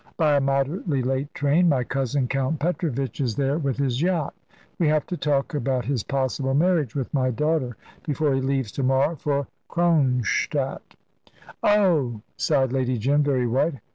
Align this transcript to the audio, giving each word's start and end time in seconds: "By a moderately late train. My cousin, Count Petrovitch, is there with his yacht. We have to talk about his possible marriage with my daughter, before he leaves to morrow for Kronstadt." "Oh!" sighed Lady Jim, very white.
"By 0.17 0.35
a 0.35 0.41
moderately 0.41 1.03
late 1.03 1.31
train. 1.35 1.69
My 1.69 1.83
cousin, 1.83 2.27
Count 2.27 2.57
Petrovitch, 2.59 3.21
is 3.21 3.35
there 3.35 3.59
with 3.59 3.77
his 3.77 4.01
yacht. 4.01 4.33
We 4.79 4.87
have 4.87 5.05
to 5.05 5.15
talk 5.15 5.53
about 5.53 5.85
his 5.85 6.01
possible 6.01 6.55
marriage 6.55 6.95
with 6.95 7.13
my 7.13 7.29
daughter, 7.29 7.77
before 8.03 8.33
he 8.33 8.41
leaves 8.41 8.71
to 8.71 8.81
morrow 8.83 9.15
for 9.15 9.45
Kronstadt." 9.69 10.95
"Oh!" 11.61 12.21
sighed 12.35 12.73
Lady 12.73 12.97
Jim, 12.97 13.21
very 13.21 13.45
white. 13.45 13.75